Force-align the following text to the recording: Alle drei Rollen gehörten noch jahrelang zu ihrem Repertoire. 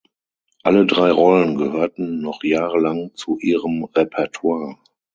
Alle 0.63 0.87
drei 0.87 1.11
Rollen 1.11 1.59
gehörten 1.59 2.21
noch 2.21 2.41
jahrelang 2.43 3.11
zu 3.13 3.37
ihrem 3.37 3.83
Repertoire. 3.83 4.79